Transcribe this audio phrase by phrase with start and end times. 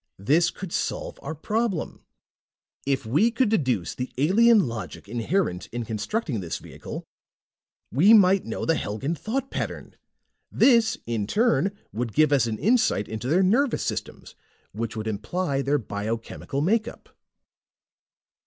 [0.17, 2.03] "This could solve our problem.
[2.87, 7.03] If we could deduce the alien logic inherent in constructing this vehicle,
[7.91, 9.95] we might know the Helgan thought pattern.
[10.51, 14.33] This, in turn, would give us an insight into their nervous systems,
[14.71, 17.09] which would imply their biochemical makeup."